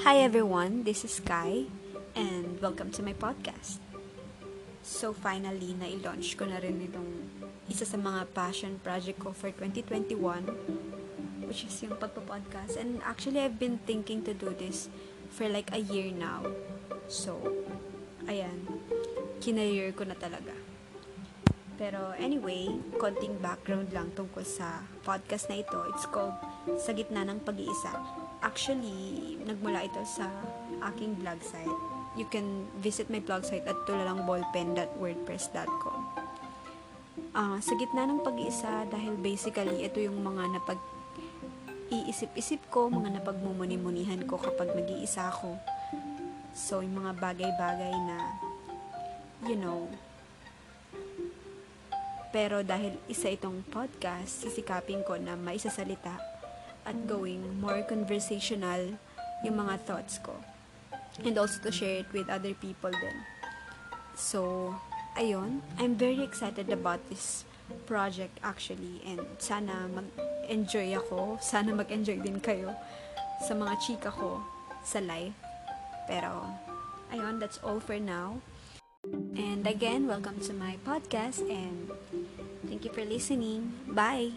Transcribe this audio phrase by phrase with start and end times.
[0.00, 1.68] Hi everyone, this is Kai
[2.16, 3.84] and welcome to my podcast.
[4.80, 7.28] So finally, na-launch ko na rin itong
[7.68, 12.80] isa sa mga passion project ko for 2021 which is yung pagpo-podcast.
[12.80, 14.88] And actually, I've been thinking to do this
[15.28, 16.48] for like a year now.
[17.04, 17.36] So,
[18.24, 18.72] ayan,
[19.44, 20.56] kinayear ko na talaga.
[21.76, 25.76] Pero anyway, konting background lang tungkol sa podcast na ito.
[25.92, 26.40] It's called
[26.80, 30.24] Sa Gitna ng Pag-iisa Actually, nagmula ito sa
[30.92, 31.68] aking blog site.
[32.16, 36.00] You can visit my blog site at tulalangballpen.wordpress.com
[37.36, 40.80] uh, Sa gitna ng pag-iisa, dahil basically, ito yung mga napag
[41.90, 45.58] iisip-isip ko, mga napagmumuni-munihan ko kapag nag-iisa ako.
[46.54, 48.38] So, yung mga bagay-bagay na,
[49.42, 49.90] you know,
[52.30, 56.29] pero dahil isa itong podcast, sisikapin ko na maisasalita
[56.86, 58.96] at going more conversational
[59.44, 60.36] yung mga thoughts ko.
[61.24, 63.18] And also to share it with other people din.
[64.16, 64.72] So,
[65.16, 67.44] ayun, I'm very excited about this
[67.86, 72.74] project actually and sana mag-enjoy ako, sana mag-enjoy din kayo
[73.42, 74.42] sa mga chika ko
[74.84, 75.36] sa life.
[76.08, 76.46] Pero,
[77.14, 78.42] ayun, that's all for now.
[79.34, 81.88] And again, welcome to my podcast and
[82.68, 83.72] thank you for listening.
[83.88, 84.36] Bye!